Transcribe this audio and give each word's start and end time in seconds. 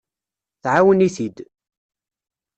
Tɛawen-it-id. 0.63 1.37